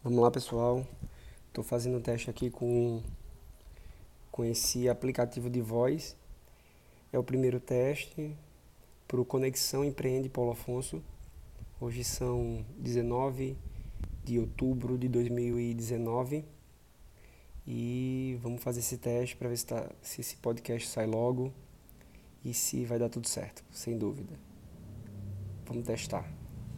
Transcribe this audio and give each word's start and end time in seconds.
Vamos 0.00 0.20
lá, 0.20 0.30
pessoal. 0.30 0.86
Estou 1.48 1.64
fazendo 1.64 1.98
um 1.98 2.00
teste 2.00 2.30
aqui 2.30 2.50
com, 2.50 3.02
com 4.30 4.44
esse 4.44 4.88
aplicativo 4.88 5.50
de 5.50 5.60
voz. 5.60 6.16
É 7.12 7.18
o 7.18 7.24
primeiro 7.24 7.58
teste 7.58 8.36
para 9.08 9.20
o 9.20 9.24
Conexão 9.24 9.84
Empreende 9.84 10.28
Paulo 10.28 10.52
Afonso. 10.52 11.02
Hoje 11.80 12.04
são 12.04 12.64
19 12.78 13.56
de 14.22 14.38
outubro 14.38 14.96
de 14.96 15.08
2019 15.08 16.44
e 17.66 18.38
vamos 18.40 18.62
fazer 18.62 18.78
esse 18.78 18.98
teste 18.98 19.34
para 19.34 19.48
ver 19.48 19.56
se, 19.56 19.66
tá, 19.66 19.90
se 20.00 20.20
esse 20.20 20.36
podcast 20.36 20.86
sai 20.86 21.06
logo 21.06 21.52
e 22.44 22.54
se 22.54 22.84
vai 22.84 23.00
dar 23.00 23.08
tudo 23.08 23.26
certo, 23.26 23.64
sem 23.72 23.98
dúvida. 23.98 24.38
Vamos 25.66 25.84
testar. 25.84 26.47